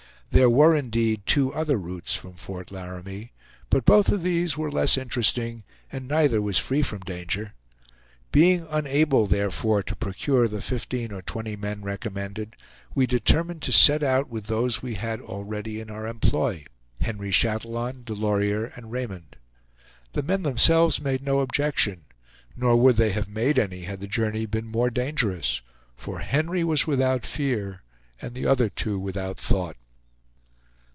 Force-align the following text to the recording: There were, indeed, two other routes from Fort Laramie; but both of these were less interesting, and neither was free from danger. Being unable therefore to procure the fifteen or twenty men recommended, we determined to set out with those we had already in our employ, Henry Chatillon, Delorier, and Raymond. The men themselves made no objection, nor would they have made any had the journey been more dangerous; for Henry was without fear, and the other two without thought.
There 0.33 0.49
were, 0.49 0.73
indeed, 0.73 1.23
two 1.25 1.53
other 1.53 1.75
routes 1.75 2.15
from 2.15 2.35
Fort 2.35 2.71
Laramie; 2.71 3.33
but 3.69 3.83
both 3.83 4.07
of 4.13 4.23
these 4.23 4.57
were 4.57 4.71
less 4.71 4.97
interesting, 4.97 5.65
and 5.91 6.07
neither 6.07 6.41
was 6.41 6.57
free 6.57 6.81
from 6.83 7.01
danger. 7.01 7.53
Being 8.31 8.65
unable 8.69 9.27
therefore 9.27 9.83
to 9.83 9.93
procure 9.93 10.47
the 10.47 10.61
fifteen 10.61 11.11
or 11.11 11.21
twenty 11.21 11.57
men 11.57 11.81
recommended, 11.81 12.55
we 12.95 13.05
determined 13.05 13.61
to 13.63 13.73
set 13.73 14.03
out 14.03 14.29
with 14.29 14.45
those 14.45 14.81
we 14.81 14.93
had 14.93 15.19
already 15.19 15.81
in 15.81 15.89
our 15.91 16.07
employ, 16.07 16.63
Henry 17.01 17.31
Chatillon, 17.31 18.05
Delorier, 18.05 18.67
and 18.77 18.89
Raymond. 18.89 19.35
The 20.13 20.23
men 20.23 20.43
themselves 20.43 21.01
made 21.01 21.21
no 21.21 21.41
objection, 21.41 22.05
nor 22.55 22.77
would 22.77 22.95
they 22.95 23.11
have 23.11 23.27
made 23.27 23.59
any 23.59 23.81
had 23.81 23.99
the 23.99 24.07
journey 24.07 24.45
been 24.45 24.65
more 24.69 24.89
dangerous; 24.89 25.61
for 25.97 26.19
Henry 26.19 26.63
was 26.63 26.87
without 26.87 27.25
fear, 27.25 27.83
and 28.21 28.33
the 28.33 28.45
other 28.47 28.69
two 28.69 28.97
without 28.97 29.37
thought. 29.37 29.75